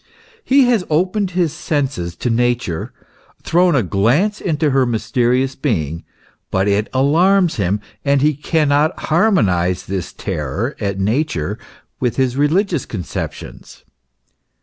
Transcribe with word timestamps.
He 0.43 0.63
has 0.63 0.83
opened 0.89 1.29
his 1.37 1.53
senses 1.53 2.15
to 2.15 2.31
Nature, 2.31 2.91
thrown 3.43 3.75
a 3.75 3.83
glance 3.83 4.41
into 4.41 4.71
her 4.71 4.83
mysterious 4.87 5.53
being; 5.53 6.03
but 6.49 6.67
it 6.67 6.89
alarms 6.91 7.57
him; 7.57 7.79
and 8.03 8.19
he 8.23 8.33
cannot 8.33 8.97
harmonize 8.97 9.85
this 9.85 10.11
terror 10.11 10.75
at 10.79 10.99
Nature 10.99 11.59
with 11.99 12.15
his 12.15 12.35
religious 12.35 12.87
conceptions. 12.87 13.83